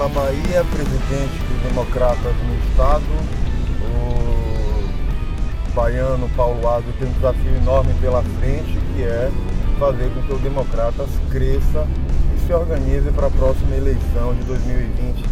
pela 0.00 0.08
Bahia, 0.08 0.64
presidente 0.64 1.38
dos 1.46 1.62
Democratas 1.62 2.34
no 2.46 2.70
Estado. 2.70 3.04
O 5.68 5.74
baiano 5.74 6.26
Paulo 6.30 6.66
Ado 6.66 6.86
tem 6.98 7.06
um 7.06 7.12
desafio 7.12 7.54
enorme 7.56 7.92
pela 8.00 8.22
frente, 8.22 8.78
que 8.94 9.02
é 9.02 9.30
fazer 9.78 10.10
com 10.14 10.22
que 10.22 10.32
o 10.32 10.38
Democratas 10.38 11.06
cresça 11.30 11.86
e 12.34 12.46
se 12.46 12.52
organize 12.54 13.10
para 13.10 13.26
a 13.26 13.30
próxima 13.30 13.76
eleição 13.76 14.34
de 14.36 14.44
2020. 14.44 15.22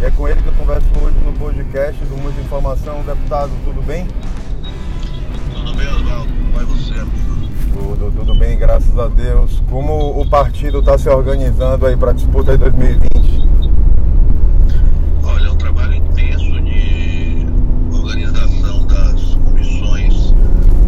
É 0.00 0.10
com 0.10 0.26
ele 0.26 0.40
que 0.40 0.48
eu 0.48 0.54
converso 0.54 0.88
hoje 1.02 1.16
no 1.26 1.34
podcast 1.34 2.02
do 2.06 2.16
Muita 2.16 2.40
Informação. 2.40 3.02
Deputado, 3.02 3.50
tudo 3.62 3.82
bem? 3.82 4.08
Tudo 5.52 5.74
bem, 5.74 5.86
Oswaldo. 5.88 6.32
Como 6.32 6.52
vai 6.52 6.64
você, 6.64 6.94
amigo? 6.94 7.32
Tudo, 7.74 8.10
tudo 8.16 8.38
bem, 8.38 8.58
graças 8.58 8.98
a 8.98 9.08
Deus. 9.08 9.62
Como 9.68 10.18
o 10.18 10.26
partido 10.30 10.78
está 10.78 10.96
se 10.96 11.10
organizando 11.10 11.86
aí 11.86 11.94
para 11.94 12.12
a 12.12 12.14
disputa 12.14 12.52
de 12.52 12.58
2020? 12.58 13.22
Olha, 15.24 15.46
é 15.46 15.50
um 15.50 15.56
trabalho 15.56 15.94
intenso 15.94 16.60
de 16.62 17.46
organização 17.92 18.86
das 18.86 19.34
comissões 19.36 20.34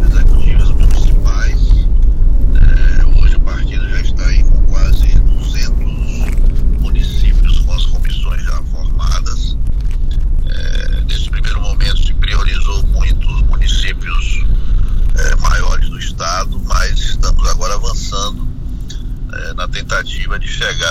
executivas 0.05 0.69
municipais. 0.71 1.87
É, 2.53 3.05
hoje 3.23 3.35
o 3.37 3.41
partido 3.41 3.89
já 3.89 4.01
está 4.01 4.25
aí 4.27 4.43
com 4.43 4.61
quase 4.67 5.07
200 5.19 6.81
municípios 6.81 7.59
com 7.59 7.73
as 7.73 7.85
comissões 7.85 8.43
já 8.43 8.61
formadas. 8.63 9.57
É, 10.45 11.01
nesse 11.07 11.29
primeiro 11.29 11.61
momento 11.61 11.97
se 12.05 12.13
priorizou 12.13 12.85
muito 12.87 13.27
os 13.27 13.41
municípios 13.43 14.45
é, 15.15 15.35
maiores 15.37 15.89
do 15.89 15.97
estado, 15.97 16.61
mas 16.65 16.99
estamos 16.99 17.47
agora 17.49 17.75
avançando 17.75 18.45
é, 19.33 19.53
na 19.53 19.67
tentativa 19.67 20.37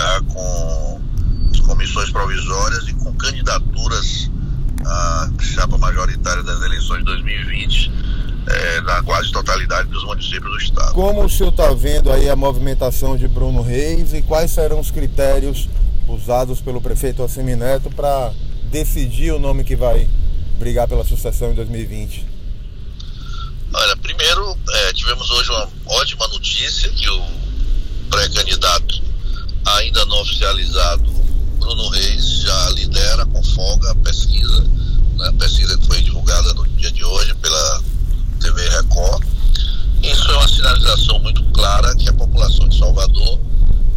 chegar 0.04 0.22
com 0.22 1.00
as 1.50 1.60
comissões 1.60 2.10
provisórias 2.10 2.86
e 2.88 2.94
com 2.94 3.12
candidaturas 3.14 4.30
à 4.84 5.30
chapa 5.40 5.78
majoritária 5.78 6.42
das 6.42 6.60
eleições 6.62 6.98
de 6.98 7.04
2020 7.04 7.92
é, 8.46 8.80
na 8.82 9.02
quase 9.02 9.32
totalidade 9.32 9.88
dos 9.88 10.04
municípios 10.04 10.50
do 10.50 10.58
estado. 10.58 10.92
Como 10.92 11.24
o 11.24 11.30
senhor 11.30 11.48
está 11.48 11.72
vendo 11.72 12.12
aí 12.12 12.28
a 12.28 12.36
movimentação 12.36 13.16
de 13.16 13.26
Bruno 13.26 13.62
Reis 13.62 14.12
e 14.12 14.20
quais 14.20 14.50
serão 14.50 14.80
os 14.80 14.90
critérios 14.90 15.68
usados 16.06 16.60
pelo 16.60 16.82
prefeito 16.82 17.22
Assemineto 17.22 17.90
para 17.90 18.30
decidir 18.64 19.32
o 19.32 19.38
nome 19.38 19.64
que 19.64 19.74
vai 19.74 20.08
brigar 20.58 20.86
pela 20.86 21.04
sucessão 21.04 21.52
em 21.52 21.54
2020? 21.54 22.26
Olha, 23.72 23.96
primeiro, 23.96 24.56
é, 24.68 24.92
tivemos 24.92 25.30
hoje 25.30 25.50
uma 25.50 25.68
ótima 25.86 26.28
notícia 26.28 26.90
que 26.90 27.08
o 27.08 27.24
oficializado, 30.24 31.04
Bruno 31.58 31.88
Reis, 31.90 32.40
já 32.40 32.70
lidera 32.70 33.26
com 33.26 33.42
folga 33.42 33.90
a 33.90 33.94
pesquisa, 33.96 34.62
né, 35.16 35.28
a 35.28 35.32
pesquisa 35.34 35.76
que 35.76 35.86
foi 35.86 36.00
divulgada 36.00 36.54
no 36.54 36.66
dia 36.68 36.90
de 36.90 37.04
hoje 37.04 37.34
pela 37.34 37.82
TV 38.40 38.68
Record. 38.70 39.22
Isso 40.02 40.30
é 40.30 40.36
uma 40.36 40.48
sinalização 40.48 41.18
muito 41.18 41.44
clara 41.52 41.94
que 41.96 42.08
a 42.08 42.12
população 42.14 42.68
de 42.68 42.78
Salvador 42.78 43.38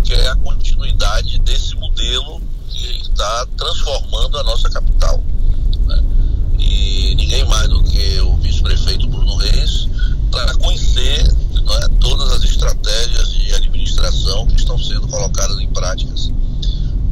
quer 0.04 0.28
a 0.28 0.36
continuidade 0.36 1.40
desse 1.40 1.76
modelo 1.76 2.42
que 2.70 2.88
está 3.02 3.46
transformando 3.58 4.38
a 4.38 4.44
nossa 4.44 4.70
capital. 4.70 5.24
Né? 5.86 6.04
E 6.60 7.16
ninguém 7.16 7.46
mais 7.46 7.70
do 7.70 7.82
que 7.84 8.20
o 8.20 8.36
vice-prefeito 8.38 9.08
Bruno 9.08 9.38
Reis 9.38 9.88
para 10.32 10.54
conhecer 10.56 11.24
né, 11.24 11.88
todas 12.00 12.32
as 12.34 12.44
estratégias 12.44 13.30
de 13.34 13.54
administração 13.54 14.46
que 14.48 14.56
estão 14.56 14.78
sendo 14.78 15.08
colocadas 15.08 15.60
em 15.60 15.68
práticas 15.68 16.32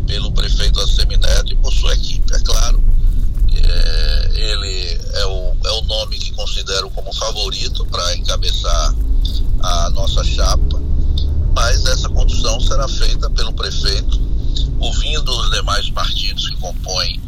pelo 0.05 0.31
prefeito 0.31 0.79
Assemineto 0.79 1.51
e 1.51 1.55
por 1.57 1.73
sua 1.73 1.93
equipe. 1.93 2.33
É 2.33 2.39
claro, 2.39 2.83
é, 3.53 4.31
ele 4.35 4.99
é 5.13 5.25
o, 5.25 5.55
é 5.65 5.71
o 5.71 5.81
nome 5.83 6.17
que 6.17 6.31
considero 6.31 6.89
como 6.91 7.13
favorito 7.13 7.85
para 7.87 8.15
encabeçar 8.35 8.95
a 9.63 9.89
nossa 9.91 10.23
chapa, 10.23 10.79
mas 11.53 11.85
essa 11.85 12.09
condução 12.09 12.59
será 12.59 12.87
feita 12.87 13.29
pelo 13.29 13.53
prefeito, 13.53 14.19
ouvindo 14.79 15.29
os 15.29 15.51
demais 15.51 15.89
partidos 15.89 16.49
que 16.49 16.57
compõem 16.57 17.21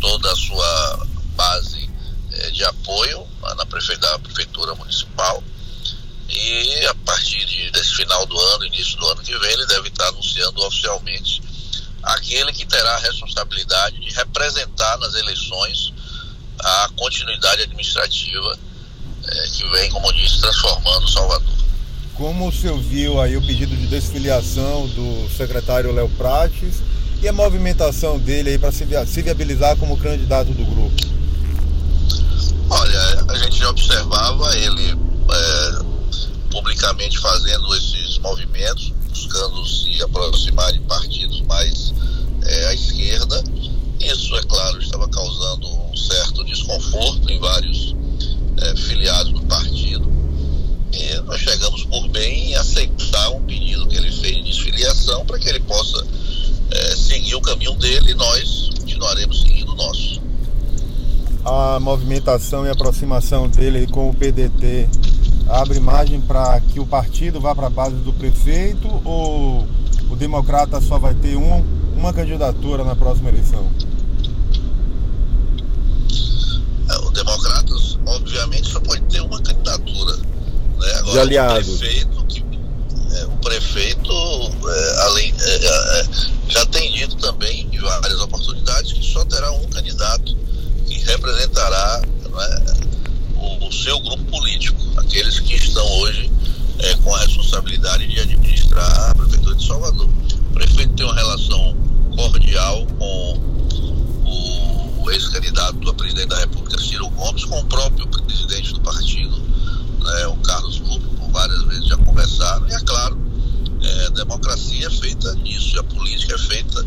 toda 0.00 0.30
a 0.30 0.36
sua 0.36 1.06
base 1.36 1.88
eh, 2.32 2.50
de 2.50 2.64
apoio 2.64 3.26
na 3.56 3.64
prefeitura, 3.66 4.18
prefeitura 4.18 4.74
municipal. 4.74 5.42
E 6.28 6.86
a 6.86 6.94
partir 6.94 7.44
de, 7.44 7.70
desse 7.70 7.94
final 7.94 8.26
do 8.26 8.38
ano, 8.38 8.66
início 8.66 8.96
do 8.98 9.06
ano 9.06 9.22
que 9.22 9.36
vem, 9.38 9.52
ele 9.52 9.66
deve 9.66 9.88
estar 9.88 10.08
anunciando 10.08 10.60
oficialmente 10.62 11.42
aquele 12.02 12.52
que 12.52 12.66
terá 12.66 12.94
a 12.94 13.00
responsabilidade 13.00 14.00
de 14.00 14.10
representar 14.14 14.98
nas 14.98 15.14
eleições 15.14 15.92
a 16.58 16.90
continuidade 16.96 17.62
administrativa 17.62 18.58
eh, 19.30 19.48
que 19.52 19.68
vem, 19.70 19.90
como 19.90 20.06
eu 20.06 20.12
disse, 20.12 20.40
transformando 20.40 21.08
Salvador. 21.10 21.54
Como 22.14 22.48
o 22.48 22.52
senhor 22.52 22.78
viu 22.78 23.20
aí 23.20 23.36
o 23.36 23.40
pedido 23.40 23.74
de 23.76 23.86
desfiliação 23.86 24.86
do 24.88 25.28
secretário 25.36 25.92
Léo 25.92 26.08
Prates 26.10 26.82
e 27.22 27.28
a 27.28 27.32
movimentação 27.32 28.18
dele 28.18 28.50
aí 28.50 28.58
para 28.58 28.72
se, 28.72 28.86
se 29.06 29.22
viabilizar 29.22 29.76
como 29.76 29.96
candidato 29.96 30.52
do 30.52 30.64
grupo? 30.64 30.96
Olha, 32.68 33.24
a 33.28 33.34
gente 33.36 33.58
já 33.58 33.70
observava 33.70 34.56
ele 34.56 34.90
é, 34.92 35.84
publicamente 36.50 37.18
fazendo 37.18 37.74
esses 37.74 38.18
movimentos, 38.18 38.92
buscando 39.08 39.66
se 39.66 40.02
aproximar 40.02 40.72
de 40.72 40.80
partidos 40.80 41.40
mais 41.42 41.92
é, 42.44 42.66
à 42.66 42.74
esquerda. 42.74 43.42
Isso, 43.98 44.34
é 44.36 44.42
claro, 44.42 44.80
estava 44.80 45.08
causando 45.08 45.68
um 45.68 45.96
certo 45.96 46.44
desconforto 46.44 47.30
em 47.30 47.38
vários 47.38 47.92
é, 47.92 47.99
filiados 48.90 49.32
do 49.32 49.40
partido. 49.42 50.10
E 50.92 51.20
nós 51.22 51.40
chegamos 51.40 51.84
por 51.84 52.08
bem 52.08 52.50
em 52.50 52.54
aceitar 52.56 53.30
um 53.30 53.42
pedido 53.42 53.86
que 53.86 53.96
ele 53.96 54.10
fez 54.10 54.36
de 54.36 54.42
desfiliação 54.42 55.24
para 55.24 55.38
que 55.38 55.48
ele 55.48 55.60
possa 55.60 56.04
é, 56.70 56.96
seguir 56.96 57.36
o 57.36 57.40
caminho 57.40 57.74
dele 57.76 58.10
e 58.10 58.14
nós 58.14 58.70
continuaremos 58.78 59.42
seguindo 59.42 59.72
o 59.72 59.76
nosso. 59.76 60.20
A 61.44 61.78
movimentação 61.80 62.66
e 62.66 62.68
aproximação 62.68 63.48
dele 63.48 63.86
com 63.86 64.10
o 64.10 64.14
PDT 64.14 64.88
abre 65.48 65.80
margem 65.80 66.20
para 66.20 66.60
que 66.60 66.80
o 66.80 66.86
partido 66.86 67.40
vá 67.40 67.54
para 67.54 67.68
a 67.68 67.70
base 67.70 67.96
do 67.96 68.12
prefeito 68.12 68.88
ou 69.04 69.66
o 70.10 70.16
Democrata 70.16 70.80
só 70.80 70.98
vai 70.98 71.14
ter 71.14 71.36
um, 71.36 71.64
uma 71.96 72.12
candidatura 72.12 72.84
na 72.84 72.96
próxima 72.96 73.30
eleição? 73.30 73.70
É, 76.90 76.96
o 76.98 77.10
Democratas, 77.10 77.98
obviamente, 78.04 78.68
só 78.68 78.80
pode 78.80 79.02
ter 79.02 79.20
uma 79.20 79.40
candidatura. 79.40 80.16
Né? 80.16 80.99
De 81.12 81.18
aliados. 81.18 81.68
O 81.68 81.78
prefeito, 81.78 82.24
que, 82.26 82.44
é, 83.12 83.24
o 83.26 83.36
prefeito 83.38 84.12
é, 84.12 85.02
além, 85.02 85.34
já 86.48 86.66
tem 86.66 86.92
dito 86.92 87.16
também, 87.16 87.68
em 87.72 87.78
várias 87.78 88.20
oportunidades, 88.20 88.92
que 88.92 89.04
só 89.04 89.24
terá 89.24 89.50
um 89.52 89.66
candidato 89.68 90.36
que 90.86 90.98
representará 90.98 92.02
o, 93.36 93.66
o, 93.66 93.72
seu 93.72 93.98
grupo 94.00 94.24
político, 94.24 94.80
aqueles 94.96 95.40
que 95.40 95.54
estão 95.54 95.86
hoje 96.00 96.30
é, 96.80 96.94
com 96.96 97.14
a 97.14 97.20
responsabilidade 97.20 98.06
de 98.06 98.20
administrar 98.20 99.10
a 99.10 99.14
Prefeitura 99.14 99.54
de 99.54 99.66
Salvador. 99.66 100.08
O 100.08 100.52
prefeito 100.52 100.92
tem 100.94 101.06
uma 101.06 101.14
relação 101.14 101.76
cordial 102.16 102.86
com 102.98 103.38
o, 104.24 105.02
o 105.02 105.10
ex-candidato 105.10 105.88
a 105.88 105.94
presidente 105.94 106.28
da 106.28 106.38
República, 106.38 106.78
Ciro 106.80 107.08
Gomes, 107.10 107.44
com 107.44 107.60
o 107.60 107.64
próprio 107.66 108.06
presidente 108.08 108.74
do 108.74 108.80
partido, 108.80 109.38
né, 110.00 110.26
o 110.26 110.36
Carlos 110.38 110.80
Lupo, 110.80 111.08
por 111.16 111.30
várias 111.30 111.62
vezes 111.64 111.86
já 111.86 111.96
conversaram, 111.98 112.68
e 112.68 112.72
é 112.72 112.80
claro, 112.80 113.18
é, 113.82 114.06
a 114.06 114.10
democracia 114.10 114.90
nisso, 115.50 115.76
e 115.76 115.78
a 115.78 115.82
política 115.82 116.34
é 116.34 116.38
feita 116.38 116.84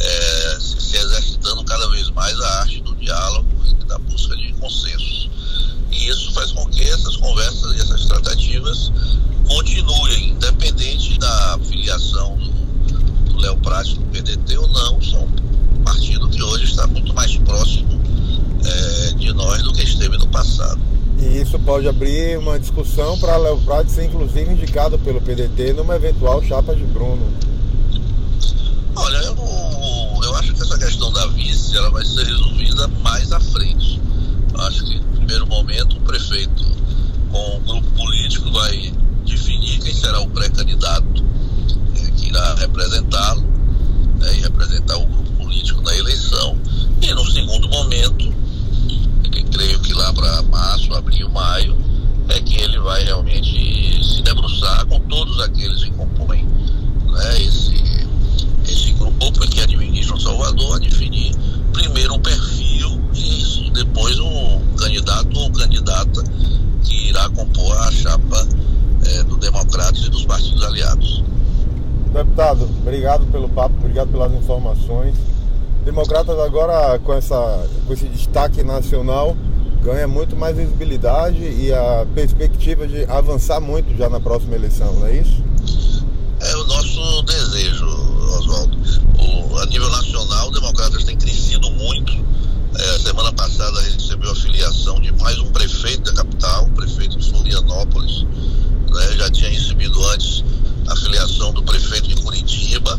é, 0.00 0.58
se, 0.60 0.96
exercitando 0.96 1.64
cada 1.64 1.88
vez 1.90 2.10
mais 2.10 2.38
a 2.40 2.60
arte 2.60 2.80
do 2.80 2.94
diálogo 2.96 3.48
e 3.68 3.84
da 3.84 3.98
busca 3.98 4.36
de 4.36 4.52
consensos. 4.54 5.30
E 5.92 6.08
isso 6.08 6.32
faz 6.32 6.52
com 6.52 6.66
que 6.66 6.82
essas 6.82 7.16
conversas 7.16 7.76
e 7.76 7.80
essas 7.80 8.06
tratativas 8.06 8.92
continuem, 9.46 10.30
independente 10.30 11.18
da 11.18 11.58
filiação 11.64 12.36
do, 13.24 13.38
Léo 13.40 13.56
Prates 13.58 13.94
do 13.94 14.04
PDT 14.06 14.58
ou 14.58 14.68
não, 14.68 15.02
são 15.02 15.22
um 15.24 15.82
partido 15.82 16.28
que 16.28 16.42
hoje 16.42 16.64
está 16.64 16.86
muito 16.86 17.14
mais 17.14 17.36
próximo 17.38 18.00
é, 18.64 19.12
de 19.14 19.32
nós 19.32 19.62
do 19.62 19.72
que 19.72 19.82
esteve 19.82 20.18
no 20.18 20.28
passado. 20.28 20.80
E 21.18 21.40
isso 21.40 21.58
pode 21.58 21.88
abrir 21.88 22.38
uma 22.38 22.58
discussão 22.58 23.18
para 23.18 23.36
Léo 23.36 23.58
Prates 23.58 23.94
ser 23.94 24.04
inclusive 24.04 24.52
indicado 24.52 24.98
pelo 24.98 25.20
PDT 25.20 25.72
numa 25.72 25.96
eventual 25.96 26.42
chapa 26.42 26.74
de 26.74 26.84
Bruno. 26.84 27.49
Olha, 29.10 29.24
eu, 29.24 30.22
eu 30.22 30.36
acho 30.36 30.54
que 30.54 30.62
essa 30.62 30.78
questão 30.78 31.12
da 31.12 31.26
vice 31.26 31.76
ela 31.76 31.90
vai 31.90 32.04
ser 32.04 32.24
resolvida 32.26 32.86
mais 33.02 33.32
à 33.32 33.40
frente. 33.40 34.00
Acho 34.56 34.84
que, 34.84 35.00
no 35.00 35.16
primeiro 35.16 35.48
momento, 35.48 35.96
o 35.96 36.00
prefeito, 36.02 36.64
com 37.28 37.56
o 37.56 37.60
grupo 37.60 37.90
político, 37.90 38.48
vai 38.52 38.92
definir 39.26 39.80
quem 39.80 39.92
será 39.92 40.20
o 40.20 40.28
pré-candidato 40.28 41.24
eh, 41.96 42.10
que 42.12 42.28
irá 42.28 42.54
representá-lo 42.54 43.42
né, 44.20 44.36
e 44.36 44.42
representar 44.42 44.96
o 44.98 45.06
grupo 45.06 45.32
político 45.32 45.82
na 45.82 45.96
eleição. 45.96 46.56
E, 47.02 47.12
no 47.12 47.28
segundo 47.32 47.68
momento, 47.68 48.32
que 49.24 49.42
creio 49.42 49.80
que 49.80 49.92
lá 49.92 50.12
para 50.12 50.40
março, 50.42 50.94
abril, 50.94 51.28
maio, 51.30 51.76
é 52.28 52.40
que 52.40 52.60
ele 52.60 52.78
vai 52.78 53.02
realmente 53.02 54.04
se 54.04 54.22
debruçar 54.22 54.86
com 54.86 55.00
todos 55.00 55.40
aqueles 55.40 55.82
que 55.82 55.90
compõem 55.90 56.46
né, 57.10 57.42
esse 57.42 57.59
Salvador 60.30 60.76
a 60.76 60.78
definir 60.78 61.34
primeiro 61.72 62.14
um 62.14 62.20
perfil 62.20 63.00
e 63.12 63.70
depois 63.74 64.16
um 64.20 64.60
candidato 64.76 65.36
ou 65.36 65.50
candidata 65.50 66.22
que 66.84 67.08
irá 67.08 67.28
compor 67.30 67.76
a 67.78 67.90
chapa 67.90 68.46
é, 69.06 69.24
do 69.24 69.36
Democratas 69.36 70.04
e 70.04 70.08
dos 70.08 70.24
partidos 70.24 70.62
aliados. 70.62 71.24
Deputado, 72.12 72.62
obrigado 72.80 73.26
pelo 73.32 73.48
papo, 73.48 73.74
obrigado 73.78 74.08
pelas 74.08 74.32
informações. 74.32 75.16
Democratas 75.84 76.38
agora 76.38 76.96
com, 77.00 77.12
essa, 77.12 77.68
com 77.86 77.92
esse 77.92 78.06
destaque 78.06 78.62
nacional 78.62 79.36
ganha 79.82 80.06
muito 80.06 80.36
mais 80.36 80.56
visibilidade 80.56 81.42
e 81.42 81.72
a 81.72 82.06
perspectiva 82.14 82.86
de 82.86 83.04
avançar 83.06 83.60
muito 83.60 83.96
já 83.96 84.08
na 84.08 84.20
próxima 84.20 84.54
eleição, 84.54 84.92
não 84.92 85.06
é 85.06 85.16
isso? 85.16 85.42
É 86.40 86.56
o 86.56 86.66
nosso 86.66 87.22
desejo, 87.22 87.86
Oswaldo. 88.38 88.79
A 89.58 89.66
nível 89.66 89.90
nacional, 89.90 90.48
o 90.48 90.50
Democratas 90.52 91.04
tem 91.04 91.16
crescido 91.16 91.70
muito. 91.72 92.12
É, 92.78 92.98
semana 92.98 93.32
passada 93.32 93.80
recebeu 93.82 94.30
a 94.30 94.34
filiação 94.34 95.00
de 95.00 95.12
mais 95.12 95.38
um 95.38 95.50
prefeito 95.50 96.02
da 96.02 96.12
capital, 96.12 96.66
o 96.66 96.70
prefeito 96.70 97.18
de 97.18 97.30
Florianópolis. 97.30 98.24
Né? 98.90 99.16
Já 99.16 99.30
tinha 99.30 99.50
recebido 99.50 100.02
antes 100.08 100.44
a 100.88 100.96
filiação 100.96 101.52
do 101.52 101.62
prefeito 101.62 102.08
de 102.08 102.16
Curitiba, 102.22 102.98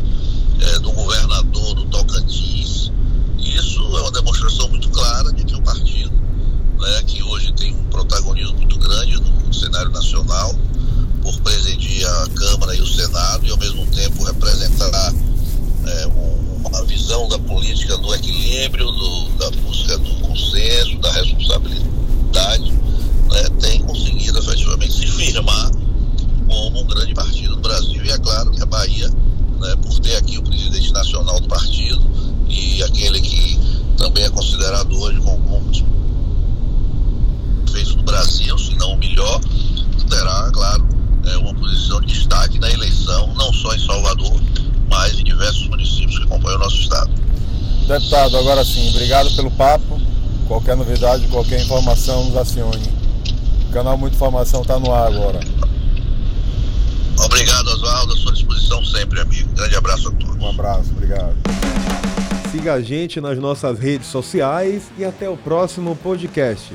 é, 0.60 0.78
do 0.78 0.92
governador 0.92 1.74
do 1.74 1.84
Tocantins. 1.86 2.92
Isso 3.38 3.80
é 3.80 4.00
uma 4.00 4.12
demonstração 4.12 4.68
muito 4.68 4.88
clara 4.90 5.32
de 5.32 5.44
que 5.44 5.54
o 5.54 5.62
partido 5.62 6.12
né, 6.82 7.02
que 7.06 7.22
hoje 7.22 7.52
tem 7.54 7.74
um 7.74 7.84
protagonismo 7.84 8.56
muito 8.56 8.78
grande 8.78 9.20
no 9.20 9.54
cenário 9.54 9.90
nacional, 9.90 10.54
por 11.22 11.40
presidir 11.40 12.04
a 12.06 12.28
Câmara 12.34 12.74
e 12.74 12.80
o 12.80 12.86
Senado 12.86 13.46
e 13.46 13.50
ao 13.50 13.58
mesmo 13.58 13.86
tempo 13.86 14.24
representar 14.24 15.14
é, 15.86 16.06
uma 16.72 16.84
visão 16.86 17.28
da 17.28 17.38
política 17.38 17.98
do 17.98 18.14
equilíbrio, 18.14 18.86
do, 18.86 19.28
da 19.32 19.50
busca 19.50 19.98
do 19.98 20.14
consenso, 20.26 20.96
da 20.98 21.12
responsabilidade, 21.12 22.72
né, 23.30 23.42
tem 23.60 23.82
conseguido 23.82 24.38
efetivamente 24.38 24.92
se 24.92 25.06
firmar 25.06 25.70
como 26.48 26.80
um 26.80 26.86
grande 26.86 27.12
partido 27.12 27.56
do 27.56 27.60
Brasil. 27.60 28.02
E 28.02 28.10
é 28.10 28.18
claro 28.18 28.50
que 28.52 28.62
a 28.62 28.66
Bahia, 28.66 29.08
né, 29.60 29.76
por 29.82 30.00
ter 30.00 30.16
aqui 30.16 30.38
o 30.38 30.42
presidente 30.42 30.90
nacional 30.92 31.38
do 31.40 31.46
partido 31.46 32.02
e 32.48 32.82
aquele 32.82 33.20
que 33.20 33.60
também 33.98 34.24
é 34.24 34.30
considerado 34.30 34.98
hoje 34.98 35.20
como 35.20 35.58
um 35.58 35.72
feito 37.70 37.96
do 37.96 38.02
Brasil, 38.02 38.58
se 38.58 38.74
não 38.76 38.92
o 38.92 38.96
melhor, 38.96 39.40
terá, 40.08 40.50
claro, 40.52 40.88
é, 41.26 41.36
uma 41.36 41.54
posição 41.54 42.00
de 42.00 42.14
destaque 42.14 42.58
na 42.58 42.70
eleição, 42.70 43.32
não 43.34 43.52
só 43.52 43.74
em 43.74 43.78
Salvador, 43.78 44.40
mas 44.92 45.18
em 45.18 45.24
diversos 45.24 45.66
municípios 45.68 46.18
que 46.18 46.26
compõem 46.26 46.54
o 46.54 46.58
nosso 46.58 46.76
estado. 46.76 47.10
Deputado, 47.88 48.36
agora 48.36 48.62
sim, 48.62 48.90
obrigado 48.90 49.34
pelo 49.34 49.50
papo. 49.50 49.98
Qualquer 50.46 50.76
novidade, 50.76 51.26
qualquer 51.28 51.62
informação, 51.62 52.26
nos 52.26 52.36
acione. 52.36 52.92
O 53.68 53.72
canal 53.72 53.96
Muita 53.96 54.16
Informação 54.16 54.60
está 54.60 54.78
no 54.78 54.92
ar 54.92 55.06
agora. 55.06 55.40
Obrigado, 57.24 57.68
Oswaldo. 57.68 58.12
À 58.12 58.16
sua 58.16 58.32
disposição 58.32 58.84
sempre, 58.84 59.20
amigo. 59.20 59.48
Grande 59.54 59.76
abraço 59.76 60.08
a 60.08 60.10
todos. 60.12 60.36
Um 60.36 60.50
abraço, 60.50 60.90
obrigado. 60.90 61.34
Siga 62.50 62.74
a 62.74 62.82
gente 62.82 63.18
nas 63.18 63.38
nossas 63.38 63.78
redes 63.78 64.08
sociais 64.08 64.90
e 64.98 65.04
até 65.06 65.26
o 65.26 65.38
próximo 65.38 65.96
podcast. 65.96 66.74